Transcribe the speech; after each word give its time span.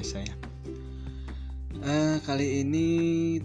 podcast 0.00 0.16
saya. 0.16 0.34
Uh, 1.80 2.16
kali 2.24 2.64
ini 2.64 2.88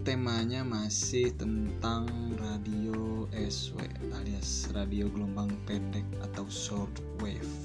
temanya 0.07 0.63
masih 0.63 1.35
tentang 1.35 2.07
radio 2.39 3.27
SW 3.35 3.83
alias 4.15 4.71
radio 4.71 5.11
gelombang 5.11 5.51
pendek 5.67 6.07
atau 6.23 6.47
short 6.47 7.03
wave. 7.19 7.55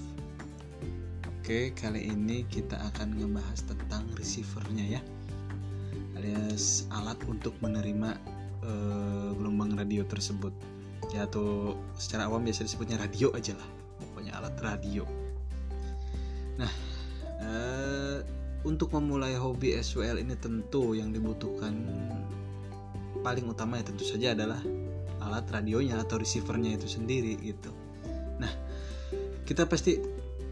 Oke, 1.22 1.70
kali 1.78 2.10
ini 2.10 2.42
kita 2.50 2.82
akan 2.90 3.14
ngebahas 3.14 3.62
tentang 3.62 4.10
receivernya 4.18 4.98
ya, 4.98 5.00
alias 6.18 6.90
alat 6.90 7.18
untuk 7.30 7.54
menerima 7.62 8.18
uh, 8.66 9.30
gelombang 9.38 9.78
radio 9.78 10.02
tersebut. 10.02 10.50
Ya 11.14 11.30
atau 11.30 11.78
secara 11.94 12.26
awam 12.26 12.42
biasa 12.42 12.66
disebutnya 12.66 12.98
radio 12.98 13.30
aja 13.38 13.54
lah, 13.54 13.70
pokoknya 14.02 14.34
alat 14.34 14.58
radio. 14.58 15.06
Nah, 16.58 16.89
untuk 18.64 18.92
memulai 18.92 19.36
hobi 19.40 19.72
SWL 19.80 20.20
ini 20.20 20.36
tentu 20.36 20.92
yang 20.92 21.12
dibutuhkan 21.14 21.72
paling 23.20 23.48
utama 23.48 23.80
ya 23.80 23.84
tentu 23.88 24.04
saja 24.04 24.32
adalah 24.36 24.60
alat 25.20 25.44
radionya 25.48 26.00
atau 26.00 26.20
receivernya 26.20 26.76
itu 26.80 26.88
sendiri 26.88 27.36
gitu. 27.40 27.72
Nah, 28.40 28.52
kita 29.44 29.68
pasti 29.68 30.00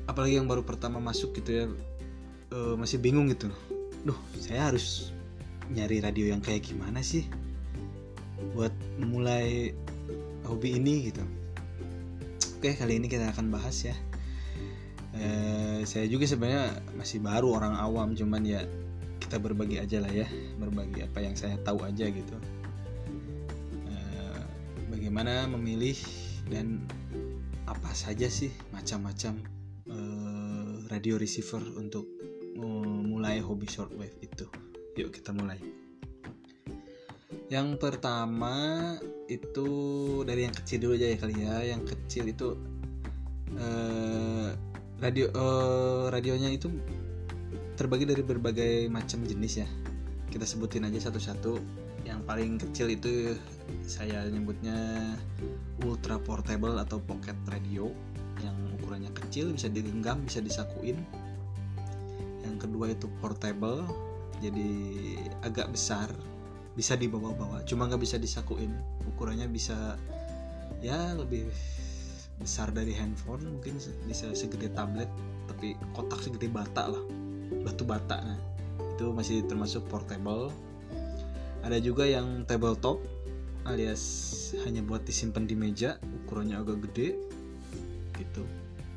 apalagi 0.09 0.41
yang 0.41 0.49
baru 0.49 0.65
pertama 0.65 1.01
masuk 1.01 1.37
gitu 1.37 1.51
ya 1.53 1.65
uh, 2.53 2.75
masih 2.77 3.01
bingung 3.01 3.29
gitu. 3.29 3.49
Duh, 4.05 4.17
saya 4.41 4.73
harus 4.73 5.13
nyari 5.69 6.01
radio 6.01 6.33
yang 6.33 6.41
kayak 6.41 6.65
gimana 6.65 7.05
sih 7.05 7.29
buat 8.57 8.73
memulai 8.97 9.77
hobi 10.49 10.81
ini 10.81 11.13
gitu. 11.13 11.25
Oke, 12.59 12.75
kali 12.75 12.97
ini 12.99 13.07
kita 13.07 13.29
akan 13.31 13.53
bahas 13.53 13.85
ya 13.85 13.95
eh, 15.17 15.81
saya 15.89 16.05
juga 16.11 16.29
sebenarnya 16.29 16.85
masih 16.99 17.23
baru 17.23 17.55
orang 17.57 17.75
awam 17.79 18.13
cuman 18.13 18.43
ya 18.45 18.61
kita 19.19 19.37
berbagi 19.41 19.77
aja 19.77 20.01
lah 20.01 20.13
ya 20.13 20.29
berbagi 20.57 21.05
apa 21.05 21.19
yang 21.21 21.37
saya 21.37 21.61
tahu 21.61 21.85
aja 21.85 22.09
gitu. 22.09 22.37
Eh, 23.89 24.43
bagaimana 24.89 25.45
memilih 25.49 25.97
dan 26.49 26.81
apa 27.69 27.93
saja 27.93 28.29
sih 28.33 28.49
macam-macam 28.73 29.45
eh, 29.89 30.75
radio 30.89 31.21
receiver 31.21 31.61
untuk 31.77 32.09
memulai 32.57 33.41
hobi 33.45 33.69
shortwave 33.69 34.17
itu? 34.25 34.49
Yuk 34.97 35.13
kita 35.13 35.37
mulai. 35.37 35.61
Yang 37.49 37.81
pertama 37.81 38.97
itu 39.29 39.69
dari 40.25 40.45
yang 40.49 40.57
kecil 40.57 40.89
dulu 40.89 40.93
aja 40.97 41.07
ya 41.13 41.17
kali 41.17 41.37
ya. 41.37 41.55
Yang 41.77 41.83
kecil 41.97 42.25
itu 42.33 42.49
eh, 43.57 44.51
radio 44.99 45.31
uh, 45.31 46.11
radionya 46.11 46.51
itu 46.51 46.67
terbagi 47.79 48.05
dari 48.07 48.23
berbagai 48.27 48.91
macam 48.91 49.23
jenis 49.23 49.63
ya. 49.63 49.69
Kita 50.29 50.45
sebutin 50.45 50.85
aja 50.85 51.09
satu-satu. 51.09 51.63
Yang 52.03 52.21
paling 52.27 52.53
kecil 52.59 52.91
itu 52.91 53.39
saya 53.87 54.27
nyebutnya 54.27 54.75
ultra 55.87 56.19
portable 56.19 56.75
atau 56.83 56.99
pocket 56.99 57.39
radio. 57.47 57.91
Yang 58.43 58.57
ukurannya 58.83 59.13
kecil 59.15 59.55
bisa 59.55 59.71
digenggam 59.71 60.27
bisa 60.27 60.43
disakuin. 60.43 60.99
Yang 62.43 62.57
kedua 62.67 62.91
itu 62.91 63.07
portable 63.23 63.87
jadi 64.39 64.71
agak 65.43 65.75
besar 65.75 66.11
bisa 66.79 66.95
dibawa-bawa 66.95 67.67
cuma 67.67 67.87
nggak 67.87 68.03
bisa 68.03 68.19
disakuin. 68.19 68.75
Ukurannya 69.15 69.47
bisa 69.51 69.99
ya 70.83 71.15
lebih 71.15 71.51
besar 72.39 72.71
dari 72.71 72.95
handphone 72.95 73.45
mungkin 73.59 73.77
bisa 74.07 74.31
segede 74.33 74.71
tablet 74.73 75.11
tapi 75.51 75.75
kotak 75.93 76.23
segede 76.23 76.47
bata 76.49 76.91
lah 76.91 77.03
batu 77.67 77.83
bata 77.83 78.23
nah 78.23 78.39
itu 78.99 79.15
masih 79.15 79.47
termasuk 79.47 79.87
portable. 79.87 80.51
Ada 81.63 81.79
juga 81.79 82.03
yang 82.03 82.43
tabletop 82.51 82.99
alias 83.63 84.03
hanya 84.67 84.83
buat 84.83 85.07
disimpan 85.07 85.47
di 85.47 85.55
meja 85.55 86.03
ukurannya 86.27 86.59
agak 86.59 86.83
gede 86.91 87.15
gitu. 88.19 88.43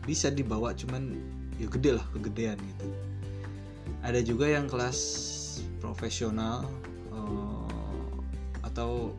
Bisa 0.02 0.34
dibawa 0.34 0.74
cuman 0.74 1.14
ya 1.62 1.70
gede 1.70 2.02
lah 2.02 2.06
kegedean 2.18 2.58
gitu. 2.58 2.88
Ada 4.02 4.26
juga 4.26 4.50
yang 4.50 4.66
kelas 4.66 4.98
profesional 5.78 6.66
uh, 7.14 7.70
atau 8.66 9.14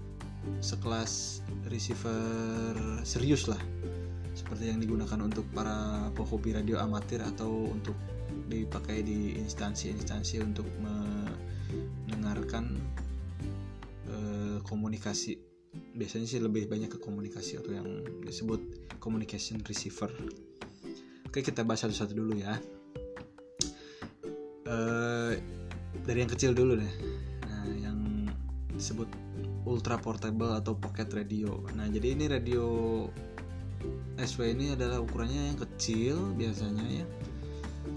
sekelas 0.59 1.47
receiver 1.71 2.75
serius 3.07 3.47
lah 3.47 3.63
seperti 4.53 4.69
yang 4.69 4.85
digunakan 4.85 5.17
untuk 5.25 5.49
para 5.57 6.13
pehobi 6.13 6.53
radio 6.53 6.77
amatir 6.77 7.25
atau 7.25 7.73
untuk 7.73 7.97
dipakai 8.53 9.01
di 9.01 9.33
instansi-instansi 9.41 10.45
untuk 10.45 10.69
mendengarkan 12.05 12.77
uh, 14.13 14.61
komunikasi. 14.69 15.41
Biasanya 15.97 16.29
sih 16.29 16.37
lebih 16.37 16.69
banyak 16.69 16.93
ke 16.93 17.01
komunikasi 17.01 17.65
atau 17.65 17.73
yang 17.73 18.05
disebut 18.29 18.93
communication 19.01 19.57
receiver. 19.65 20.13
Oke 21.25 21.41
kita 21.41 21.65
bahas 21.65 21.89
satu-satu 21.89 22.13
dulu 22.13 22.37
ya. 22.37 22.53
Uh, 24.69 25.33
dari 26.05 26.29
yang 26.29 26.29
kecil 26.29 26.53
dulu 26.53 26.77
deh. 26.77 26.93
Nah 27.49 27.73
yang 27.89 28.29
disebut 28.77 29.09
ultra 29.65 29.97
portable 29.97 30.53
atau 30.53 30.77
pocket 30.77 31.09
radio. 31.09 31.57
Nah 31.73 31.89
jadi 31.89 32.13
ini 32.13 32.29
radio 32.29 32.69
SW 34.23 34.55
ini 34.55 34.71
adalah 34.71 35.03
ukurannya 35.03 35.51
yang 35.51 35.59
kecil 35.59 36.17
biasanya 36.39 36.87
ya. 36.87 37.07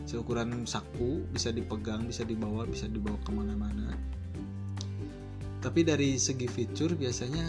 Seukuran 0.09 0.65
saku 0.65 1.21
bisa 1.29 1.53
dipegang 1.53 2.09
bisa 2.09 2.25
dibawa 2.25 2.65
bisa 2.65 2.89
dibawa 2.89 3.17
ke 3.21 3.29
mana-mana. 3.29 3.93
Tapi 5.61 5.85
dari 5.85 6.17
segi 6.17 6.49
fitur 6.49 6.97
biasanya 6.97 7.45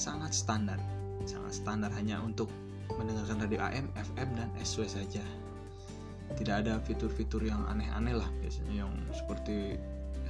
sangat 0.00 0.32
standar. 0.32 0.80
Sangat 1.28 1.52
standar 1.52 1.92
hanya 1.92 2.24
untuk 2.24 2.48
mendengarkan 2.96 3.44
radio 3.44 3.60
AM, 3.68 3.86
FM 3.92 4.28
dan 4.32 4.48
SW 4.64 4.88
saja. 4.88 5.24
Tidak 6.32 6.56
ada 6.64 6.80
fitur-fitur 6.80 7.44
yang 7.44 7.68
aneh-aneh 7.68 8.16
lah 8.16 8.28
biasanya 8.40 8.86
yang 8.86 8.92
seperti 9.12 9.76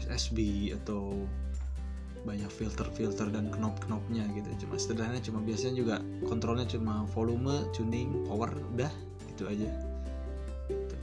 SSB 0.03 0.71
atau 0.75 1.23
banyak 2.25 2.49
filter-filter 2.53 3.33
dan 3.33 3.49
knop-knopnya 3.49 4.29
gitu. 4.37 4.67
Cuma 4.67 4.77
sederhana 4.77 5.21
cuma 5.25 5.41
biasanya 5.41 5.75
juga 5.77 5.97
kontrolnya 6.29 6.69
cuma 6.69 7.09
volume 7.17 7.69
tuning 7.73 8.29
power 8.29 8.53
udah 8.77 8.93
gitu 9.33 9.49
aja. 9.49 9.69
Gitu. 9.69 10.97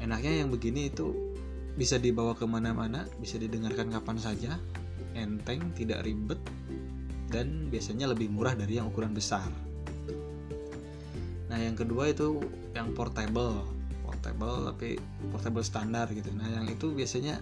enaknya 0.00 0.42
yang 0.42 0.50
begini 0.50 0.90
itu 0.90 1.12
bisa 1.78 2.00
dibawa 2.00 2.34
ke 2.34 2.42
mana-mana 2.42 3.06
bisa 3.22 3.38
didengarkan 3.38 3.94
kapan 3.94 4.18
saja 4.18 4.58
enteng 5.14 5.70
tidak 5.78 6.02
ribet 6.02 6.40
dan 7.30 7.70
biasanya 7.70 8.10
lebih 8.10 8.26
murah 8.26 8.58
dari 8.58 8.82
yang 8.82 8.90
ukuran 8.90 9.14
besar. 9.14 9.46
Nah 11.46 11.58
yang 11.58 11.78
kedua 11.78 12.10
itu 12.10 12.42
yang 12.74 12.90
portable. 12.94 13.66
Portable 14.02 14.66
tapi 14.74 14.98
portable 15.30 15.62
standar 15.62 16.10
gitu. 16.10 16.30
Nah 16.34 16.50
yang 16.50 16.66
itu 16.66 16.90
biasanya 16.90 17.38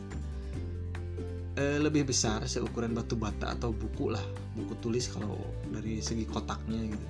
eh, 1.58 1.78
lebih 1.82 2.06
besar 2.06 2.46
seukuran 2.46 2.94
batu 2.94 3.18
bata 3.18 3.58
atau 3.58 3.74
buku 3.74 4.14
lah. 4.14 4.22
Buku 4.54 4.78
tulis 4.78 5.10
kalau 5.10 5.36
dari 5.74 5.98
segi 5.98 6.22
kotaknya 6.22 6.78
gitu. 6.86 7.06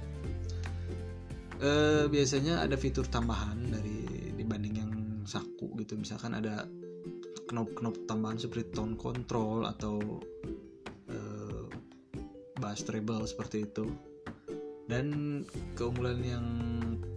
Eh, 1.59 2.05
biasanya 2.09 2.65
ada 2.65 2.81
fitur 2.81 3.05
tambahan 3.05 3.69
dari 3.69 4.33
dibanding 4.33 4.75
yang 4.81 4.93
saku 5.29 5.77
gitu. 5.77 6.01
Misalkan 6.01 6.33
ada 6.33 6.65
knop-knop 7.53 8.09
tambahan 8.09 8.41
seperti 8.41 8.73
tone 8.73 8.97
control 8.97 9.69
atau 9.69 10.01
eh, 11.13 11.65
bass 12.57 12.83
treble 12.83 13.29
seperti 13.29 13.69
itu 13.69 14.08
dan 14.89 15.07
keunggulan 15.77 16.19
yang 16.25 16.47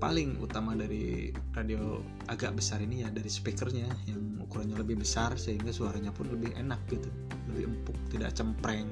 paling 0.03 0.35
utama 0.43 0.75
dari 0.75 1.31
radio 1.55 2.03
agak 2.27 2.59
besar 2.59 2.83
ini 2.83 3.07
ya 3.07 3.09
dari 3.09 3.31
speakernya 3.31 3.87
yang 4.11 4.43
ukurannya 4.43 4.75
lebih 4.75 4.99
besar 4.99 5.39
sehingga 5.39 5.71
suaranya 5.71 6.11
pun 6.11 6.27
lebih 6.27 6.51
enak 6.59 6.83
gitu. 6.91 7.07
Lebih 7.47 7.71
empuk 7.71 7.97
tidak 8.11 8.35
cempreng 8.35 8.91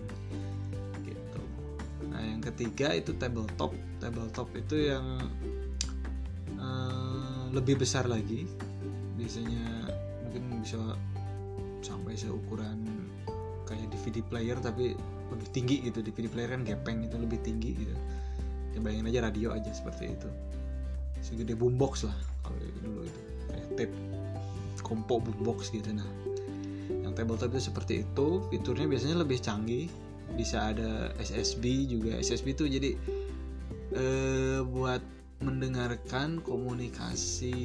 gitu. 1.04 1.42
Nah 2.08 2.24
yang 2.24 2.40
ketiga 2.40 2.96
itu 2.96 3.12
tabletop. 3.20 3.76
Tabletop 4.00 4.48
itu 4.56 4.96
yang 4.96 5.28
uh, 6.56 7.52
lebih 7.52 7.84
besar 7.84 8.08
lagi. 8.08 8.48
Biasanya 9.20 9.92
mungkin 10.24 10.64
bisa 10.64 10.80
sampai 11.84 12.16
seukuran 12.16 12.88
kayak 13.68 13.92
DVD 13.92 14.24
player 14.24 14.56
tapi 14.64 14.96
lebih 15.36 15.50
tinggi 15.52 15.84
gitu. 15.84 16.00
DVD 16.00 16.32
player 16.32 16.56
kan 16.56 16.64
gepeng 16.64 17.04
itu 17.04 17.20
lebih 17.20 17.44
tinggi 17.44 17.76
gitu 17.76 17.98
ya 18.74 18.80
bayangin 18.82 19.10
aja 19.10 19.20
radio 19.30 19.56
aja 19.56 19.72
seperti 19.74 20.14
itu. 20.14 20.30
Segede 21.20 21.54
boombox 21.58 22.08
lah 22.08 22.18
kalau 22.44 22.58
dulu 22.84 23.06
itu. 23.06 23.22
Kayak 23.50 23.68
tape 23.76 23.96
kompo 24.86 25.22
boombox 25.22 25.70
gitu 25.74 25.92
nah. 25.94 26.08
Yang 26.90 27.14
tabletop 27.22 27.50
itu 27.54 27.62
seperti 27.70 27.94
itu 28.08 28.28
fiturnya 28.50 28.88
biasanya 28.90 29.18
lebih 29.22 29.40
canggih. 29.42 29.90
Bisa 30.38 30.74
ada 30.74 31.10
SSB 31.18 31.90
juga. 31.90 32.18
SSB 32.22 32.54
itu 32.54 32.66
jadi 32.70 32.92
eh, 33.98 34.60
buat 34.62 35.02
mendengarkan 35.40 36.44
komunikasi 36.44 37.56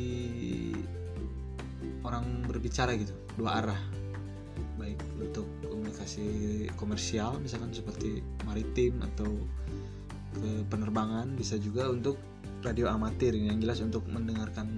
orang 2.07 2.47
berbicara 2.47 2.95
gitu 2.95 3.13
dua 3.35 3.65
arah. 3.65 3.81
Baik 4.79 5.01
untuk 5.19 5.47
komunikasi 5.67 6.27
komersial 6.79 7.41
misalkan 7.43 7.75
seperti 7.75 8.23
maritim 8.47 9.03
atau 9.15 9.31
ke 10.35 10.67
penerbangan 10.69 11.39
bisa 11.39 11.57
juga 11.57 11.89
untuk 11.89 12.19
radio 12.67 12.91
amatir 12.91 13.37
yang 13.37 13.61
jelas 13.61 13.79
untuk 13.85 14.03
mendengarkan 14.11 14.75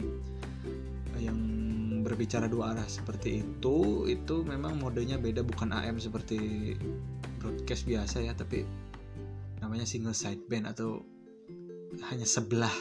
yang 1.17 1.39
berbicara 2.05 2.47
dua 2.47 2.77
arah 2.77 2.87
seperti 2.87 3.43
itu. 3.43 4.07
Itu 4.07 4.47
memang 4.47 4.79
modenya 4.79 5.19
beda 5.19 5.43
bukan 5.43 5.73
AM 5.75 5.99
seperti 5.99 6.75
broadcast 7.41 7.87
biasa 7.89 8.23
ya 8.23 8.33
tapi 8.35 8.63
namanya 9.63 9.87
single 9.89 10.15
sideband 10.15 10.71
atau 10.71 11.03
hanya 12.13 12.29
sebelah 12.29 12.73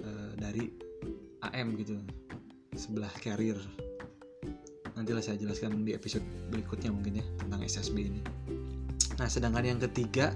uh, 0.00 0.32
dari 0.38 0.70
AM 1.44 1.78
gitu 1.78 1.98
sebelah 2.74 3.10
carrier. 3.22 3.58
Nantilah 4.98 5.22
saya 5.22 5.38
jelaskan 5.38 5.86
di 5.86 5.94
episode 5.94 6.26
berikutnya 6.50 6.90
mungkin 6.90 7.22
ya 7.22 7.26
tentang 7.38 7.62
SSB 7.62 7.96
ini. 8.02 8.22
Nah 9.18 9.26
sedangkan 9.30 9.66
yang 9.66 9.78
ketiga 9.82 10.34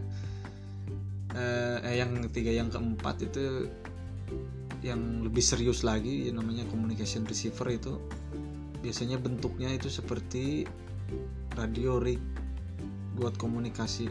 eh, 1.37 1.79
eh 1.82 1.94
yang 2.00 2.20
ketiga 2.31 2.52
yang 2.52 2.69
keempat 2.69 3.17
itu 3.25 3.69
yang 4.82 5.23
lebih 5.23 5.40
serius 5.40 5.87
lagi 5.87 6.26
yang 6.26 6.43
namanya 6.43 6.67
communication 6.67 7.23
receiver 7.23 7.70
itu 7.70 8.02
biasanya 8.82 9.14
bentuknya 9.23 9.70
itu 9.70 9.87
seperti 9.87 10.67
radio 11.55 12.02
rig 12.02 12.19
buat 13.14 13.38
komunikasi 13.38 14.11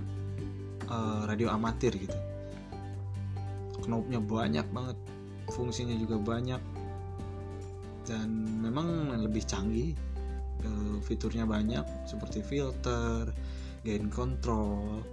uh, 0.87 1.27
radio 1.27 1.51
amatir 1.51 1.91
gitu. 1.99 2.15
Knobnya 3.83 4.23
banyak 4.23 4.63
banget 4.71 4.97
fungsinya 5.51 5.97
juga 5.99 6.15
banyak 6.21 6.61
dan 8.07 8.29
memang 8.63 9.11
lebih 9.19 9.43
canggih 9.43 9.91
uh, 10.63 10.97
fiturnya 11.03 11.43
banyak 11.43 11.83
seperti 12.07 12.39
filter, 12.45 13.27
gain 13.83 14.07
control, 14.07 15.03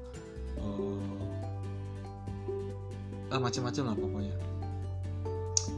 uh, 3.33 3.41
macam-macam 3.41 3.83
lah 3.93 3.97
pokoknya. 3.97 4.37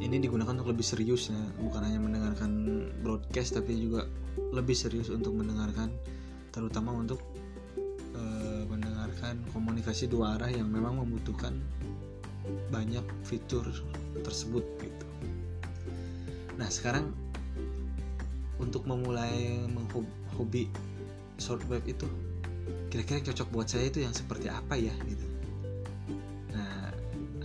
Ini 0.00 0.16
digunakan 0.16 0.56
untuk 0.56 0.72
lebih 0.72 0.86
serius 0.86 1.28
ya, 1.28 1.40
bukan 1.60 1.84
hanya 1.84 2.00
mendengarkan 2.00 2.50
broadcast 3.04 3.60
tapi 3.60 3.76
juga 3.76 4.08
lebih 4.54 4.72
serius 4.72 5.12
untuk 5.12 5.36
mendengarkan, 5.36 5.92
terutama 6.54 6.96
untuk 6.96 7.20
uh, 8.16 8.64
mendengarkan 8.64 9.44
komunikasi 9.52 10.08
dua 10.08 10.40
arah 10.40 10.48
yang 10.48 10.72
memang 10.72 10.96
membutuhkan 11.04 11.60
banyak 12.72 13.04
fitur 13.28 13.66
tersebut 14.24 14.64
gitu. 14.80 15.06
Nah 16.56 16.68
sekarang 16.72 17.12
untuk 18.60 18.84
memulai 18.88 19.64
menghobi 19.68 20.68
shortwave 21.40 21.84
itu 21.88 22.08
kira-kira 22.92 23.24
cocok 23.32 23.48
buat 23.48 23.68
saya 23.70 23.88
itu 23.88 24.04
yang 24.04 24.12
seperti 24.12 24.52
apa 24.52 24.76
ya 24.76 24.92
gitu 25.08 25.29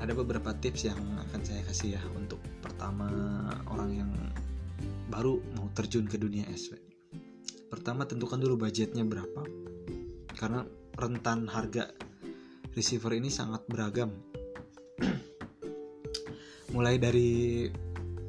ada 0.05 0.13
beberapa 0.13 0.53
tips 0.53 0.87
yang 0.93 1.01
akan 1.29 1.41
saya 1.41 1.61
kasih 1.65 1.97
ya 1.97 2.01
untuk 2.13 2.37
pertama 2.61 3.09
orang 3.73 4.05
yang 4.05 4.11
baru 5.09 5.41
mau 5.57 5.67
terjun 5.73 6.05
ke 6.05 6.21
dunia 6.21 6.45
SW 6.53 6.77
pertama 7.73 8.05
tentukan 8.05 8.37
dulu 8.37 8.69
budgetnya 8.69 9.01
berapa 9.01 9.41
karena 10.37 10.63
rentan 10.95 11.47
harga 11.49 11.91
receiver 12.75 13.15
ini 13.15 13.31
sangat 13.31 13.63
beragam. 13.71 14.11
Mulai 16.75 16.99
dari 16.99 17.65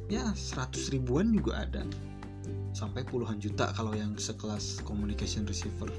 ya 0.06 0.31
100 0.31 0.94
ribuan 0.94 1.34
juga 1.34 1.67
ada 1.67 1.82
sampai 2.70 3.02
puluhan 3.02 3.43
juta 3.43 3.75
kalau 3.75 3.90
yang 3.93 4.14
sekelas 4.14 4.87
communication 4.87 5.43
receiver. 5.44 5.90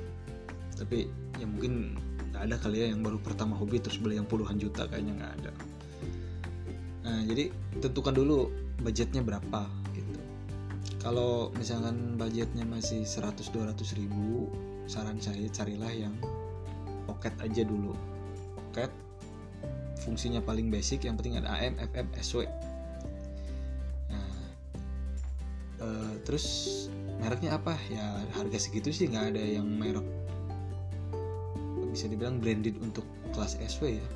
Tapi 0.79 1.11
ya 1.37 1.45
mungkin 1.45 1.99
nggak 2.37 2.53
ada 2.53 2.57
kali 2.61 2.85
ya 2.85 2.93
yang 2.93 3.01
baru 3.01 3.17
pertama 3.17 3.57
hobi 3.57 3.81
terus 3.81 3.97
beli 3.97 4.21
yang 4.21 4.29
puluhan 4.29 4.61
juta 4.61 4.85
kayaknya 4.85 5.17
nggak 5.17 5.33
ada. 5.41 5.51
Nah 7.01 7.25
jadi 7.25 7.49
tentukan 7.81 8.13
dulu 8.13 8.53
budgetnya 8.85 9.25
berapa 9.25 9.65
gitu. 9.97 10.21
Kalau 11.01 11.49
misalkan 11.57 12.13
budgetnya 12.13 12.61
masih 12.61 13.01
100-200 13.09 13.73
ribu 13.97 14.53
saran 14.85 15.17
saya 15.17 15.49
carilah 15.49 15.89
yang 15.89 16.13
pocket 17.09 17.33
aja 17.41 17.65
dulu. 17.65 17.97
Pocket 18.53 18.93
fungsinya 20.05 20.37
paling 20.45 20.69
basic 20.69 21.09
yang 21.09 21.17
penting 21.17 21.41
ada 21.41 21.57
AM, 21.57 21.73
FM, 21.81 22.13
SW 22.21 22.45
terus 26.27 26.45
mereknya 27.23 27.55
apa? 27.55 27.79
Ya 27.87 28.03
harga 28.35 28.59
segitu 28.59 28.91
sih 28.91 29.07
nggak 29.07 29.31
ada 29.31 29.39
yang 29.39 29.63
merek 29.63 30.03
bisa 31.97 32.13
dibilang 32.13 32.37
branded 32.37 32.77
untuk 32.77 33.01
kelas 33.33 33.57
SW 33.57 33.97
ya. 33.97 34.07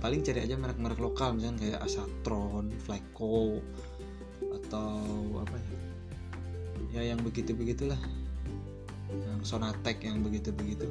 Paling 0.00 0.24
cari 0.24 0.48
aja 0.48 0.56
merek-merek 0.56 0.96
lokal 0.96 1.36
misalnya 1.36 1.76
kayak 1.76 1.84
Asatron, 1.84 2.72
Flyco 2.80 3.60
atau 4.40 5.04
apa 5.36 5.60
ya? 5.60 5.76
Ya 6.96 7.12
yang 7.12 7.20
begitu 7.20 7.52
begitulah 7.52 8.00
yang 9.12 9.44
Sonatek 9.44 10.08
yang 10.08 10.24
begitu 10.24 10.56
begitu 10.56 10.88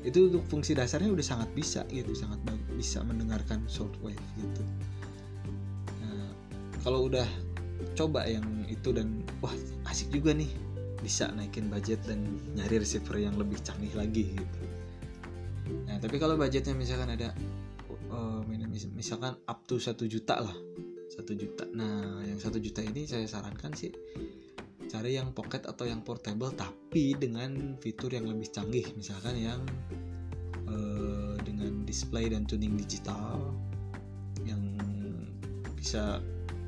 itu 0.00 0.32
untuk 0.32 0.48
fungsi 0.48 0.72
dasarnya 0.72 1.12
udah 1.12 1.22
sangat 1.22 1.52
bisa 1.52 1.84
gitu 1.92 2.16
sangat 2.16 2.40
bisa 2.80 3.04
mendengarkan 3.04 3.60
shortwave 3.68 4.16
gitu. 4.40 4.62
Nah, 6.00 6.32
kalau 6.80 7.12
udah 7.12 7.28
coba 7.92 8.24
yang 8.24 8.64
itu 8.72 8.96
dan 8.96 9.20
wah 9.44 9.52
asik 9.92 10.08
juga 10.08 10.32
nih. 10.32 10.48
Bisa 11.04 11.28
naikin 11.36 11.68
budget 11.68 12.00
dan 12.08 12.40
nyari 12.56 12.80
receiver 12.80 13.20
yang 13.20 13.36
lebih 13.36 13.60
canggih 13.60 13.92
lagi 13.92 14.40
gitu 14.40 14.83
nah 15.84 15.96
tapi 15.96 16.16
kalau 16.20 16.36
budgetnya 16.36 16.76
misalkan 16.76 17.14
ada 17.14 17.32
uh, 18.12 18.40
misalkan 18.92 19.36
up 19.48 19.64
to 19.64 19.80
satu 19.80 20.04
juta 20.04 20.40
lah 20.40 20.54
satu 21.14 21.32
juta. 21.38 21.64
Nah 21.70 22.26
yang 22.26 22.42
satu 22.42 22.58
juta 22.58 22.82
ini 22.82 23.06
saya 23.06 23.24
sarankan 23.30 23.70
sih 23.78 23.94
cari 24.90 25.16
yang 25.16 25.30
pocket 25.30 25.64
atau 25.64 25.86
yang 25.86 26.02
portable 26.02 26.50
tapi 26.52 27.14
dengan 27.14 27.78
fitur 27.78 28.10
yang 28.10 28.26
lebih 28.26 28.50
canggih. 28.50 28.90
Misalkan 28.98 29.38
yang 29.38 29.60
uh, 30.66 31.38
dengan 31.46 31.86
display 31.86 32.26
dan 32.26 32.42
tuning 32.44 32.74
digital 32.74 33.38
yang 34.42 34.60
bisa 35.78 36.18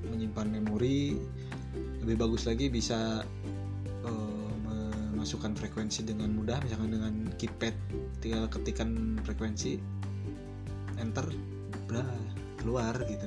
menyimpan 0.06 0.62
memori 0.62 1.18
lebih 2.06 2.16
bagus 2.22 2.46
lagi 2.46 2.70
bisa 2.70 3.26
memasukkan 5.26 5.58
frekuensi 5.58 6.06
dengan 6.06 6.30
mudah 6.30 6.62
misalkan 6.62 6.94
dengan 6.94 7.34
keypad 7.34 7.74
tinggal 8.22 8.46
ketikan 8.46 9.18
frekuensi 9.26 9.74
enter 11.02 11.26
bra 11.90 12.06
keluar 12.62 12.94
gitu. 13.10 13.26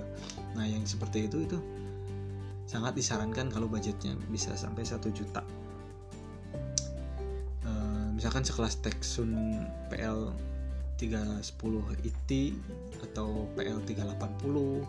Nah 0.55 0.63
yang 0.63 0.87
seperti 0.87 1.27
itu 1.27 1.43
itu 1.43 1.59
sangat 2.71 2.95
disarankan 2.95 3.51
kalau 3.51 3.67
budgetnya 3.67 4.15
bisa 4.31 4.55
sampai 4.55 4.87
satu 4.87 5.11
juta. 5.11 5.43
Uh, 7.67 8.15
misalkan 8.15 8.47
sekelas 8.47 8.79
Texun 8.79 9.59
PL 9.91 10.31
310 11.03 11.51
IT 12.07 12.55
atau 13.11 13.43
PL 13.59 13.75
380 13.83 14.87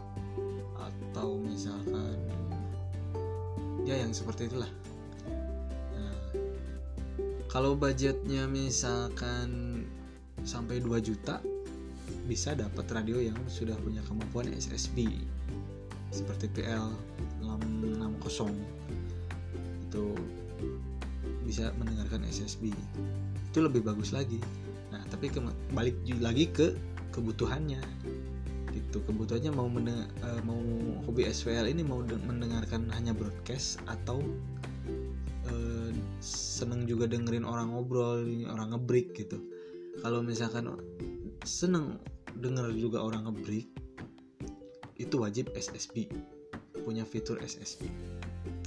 atau 0.79 1.43
misalkan 1.43 2.23
ya 3.83 3.99
yang 3.99 4.15
seperti 4.15 4.47
itulah 4.47 4.71
kalau 7.51 7.75
budgetnya 7.75 8.47
misalkan 8.47 9.83
sampai 10.47 10.79
2 10.79 11.03
juta 11.03 11.43
bisa 12.31 12.55
dapat 12.55 12.87
radio 12.95 13.19
yang 13.19 13.37
sudah 13.51 13.75
punya 13.83 13.99
kemampuan 14.07 14.47
SSB 14.55 15.11
seperti 16.15 16.47
PL 16.55 16.95
660 17.43 18.55
itu 19.91 20.07
bisa 21.43 21.75
mendengarkan 21.75 22.23
SSB 22.31 22.71
itu 23.51 23.59
lebih 23.59 23.83
bagus 23.83 24.15
lagi. 24.15 24.39
Nah 24.95 25.03
tapi 25.11 25.35
balik 25.75 25.99
lagi 26.23 26.47
ke 26.47 26.79
kebutuhannya. 27.11 27.83
Gitu 28.71 29.03
kebutuhannya 29.03 29.51
mau 29.51 29.67
eh, 29.67 30.41
mau 30.47 30.63
hobi 31.11 31.27
SWL 31.27 31.67
ini 31.67 31.83
mau 31.83 31.99
mendengarkan 32.07 32.87
hanya 32.95 33.11
broadcast 33.11 33.83
atau 33.91 34.23
seneng 36.61 36.85
juga 36.85 37.09
dengerin 37.09 37.49
orang 37.49 37.73
ngobrol 37.73 38.21
orang 38.53 38.77
ngebreak 38.77 39.17
gitu. 39.17 39.41
Kalau 40.05 40.21
misalkan 40.21 40.69
seneng 41.49 41.97
denger 42.37 42.69
juga 42.77 43.01
orang 43.01 43.25
ngebreak 43.25 43.73
itu 45.01 45.17
wajib 45.17 45.49
SSB 45.57 46.13
punya 46.85 47.09
fitur 47.09 47.41
SSB 47.41 47.89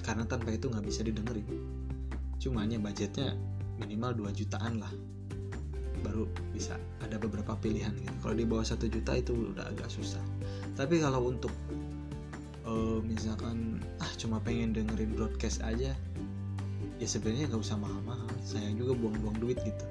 karena 0.01 0.25
tanpa 0.25 0.57
itu 0.57 0.73
nggak 0.73 0.85
bisa 0.89 1.05
didengerin. 1.05 1.45
Cuman 2.41 2.73
ya 2.73 2.81
budgetnya 2.81 3.37
minimal 3.77 4.25
2 4.25 4.39
jutaan 4.41 4.81
lah. 4.81 4.89
Baru 6.01 6.27
bisa 6.51 6.75
ada 6.99 7.15
beberapa 7.21 7.53
pilihan 7.61 7.93
gitu. 7.95 8.17
Kalau 8.25 8.35
di 8.35 8.43
bawah 8.43 8.65
satu 8.65 8.89
juta 8.89 9.15
itu 9.15 9.53
udah 9.53 9.69
agak 9.69 9.87
susah. 9.87 10.19
Tapi 10.73 10.99
kalau 10.99 11.29
untuk 11.29 11.53
uh, 12.65 12.99
misalkan 13.05 13.79
ah 14.01 14.11
cuma 14.19 14.41
pengen 14.41 14.75
dengerin 14.75 15.13
broadcast 15.15 15.61
aja 15.63 15.95
ya 16.97 17.07
sebenarnya 17.07 17.49
nggak 17.49 17.61
usah 17.61 17.77
mahal-mahal. 17.77 18.29
Sayang 18.45 18.77
juga 18.77 18.93
buang-buang 18.97 19.37
duit 19.41 19.57
gitu. 19.61 19.85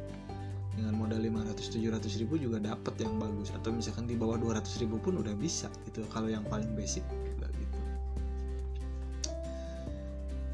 Dengan 0.72 0.96
modal 0.96 1.20
500-700 1.20 2.22
ribu 2.24 2.40
juga 2.40 2.58
dapat 2.62 2.94
yang 3.02 3.18
bagus. 3.18 3.52
Atau 3.54 3.74
misalkan 3.74 4.06
di 4.06 4.16
bawah 4.16 4.38
200 4.38 4.82
ribu 4.82 4.98
pun 5.02 5.18
udah 5.18 5.34
bisa 5.36 5.68
gitu. 5.88 6.04
Kalau 6.10 6.30
yang 6.30 6.46
paling 6.46 6.72
basic 6.74 7.04
gitu. 7.06 7.78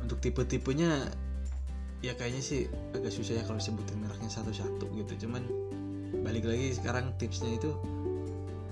Untuk 0.04 0.18
tipe-tipenya 0.24 1.12
ya 1.98 2.14
kayaknya 2.14 2.42
sih 2.42 2.60
agak 2.94 3.10
susah 3.10 3.42
ya 3.42 3.44
kalau 3.44 3.60
sebutin 3.60 4.00
mereknya 4.00 4.30
satu-satu 4.30 4.88
gitu. 4.96 5.28
Cuman 5.28 5.44
balik 6.24 6.48
lagi 6.48 6.72
sekarang 6.72 7.12
tipsnya 7.20 7.52
itu 7.56 7.74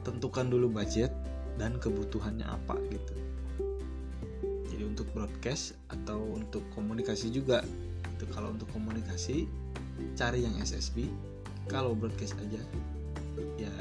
tentukan 0.06 0.46
dulu 0.46 0.70
budget 0.70 1.10
dan 1.58 1.80
kebutuhannya 1.82 2.46
apa 2.46 2.78
gitu 2.92 3.25
untuk 4.86 5.06
broadcast 5.12 5.74
atau 5.90 6.18
untuk 6.38 6.62
komunikasi 6.72 7.28
juga. 7.34 7.60
Itu 8.16 8.24
kalau 8.32 8.54
untuk 8.54 8.70
komunikasi 8.72 9.44
cari 10.16 10.44
yang 10.44 10.56
SSB 10.60 11.08
kalau 11.66 11.96
broadcast 11.96 12.36
aja 12.38 12.62
ya 13.58 13.72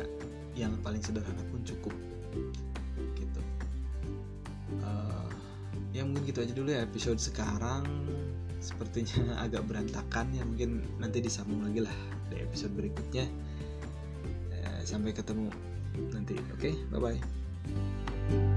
yang 0.55 0.75
paling 0.81 0.99
sederhana 0.99 1.41
pun 1.53 1.61
cukup. 1.63 1.93
Gitu. 3.15 3.41
Uh, 4.81 5.29
ya 5.93 6.03
mungkin 6.03 6.25
gitu 6.27 6.41
aja 6.43 6.53
dulu 6.55 6.69
ya 6.73 6.83
episode 6.83 7.21
sekarang. 7.21 7.85
Sepertinya 8.59 9.35
agak 9.45 9.63
berantakan 9.69 10.33
ya. 10.33 10.43
Mungkin 10.43 10.99
nanti 10.99 11.21
disambung 11.21 11.63
lagi 11.63 11.85
lah 11.85 11.95
di 12.33 12.41
episode 12.41 12.73
berikutnya. 12.73 13.27
Uh, 14.51 14.81
sampai 14.83 15.13
ketemu 15.13 15.47
nanti 16.11 16.35
oke? 16.35 16.59
Okay? 16.59 16.73
bye 16.91 16.99
bye 16.99 18.54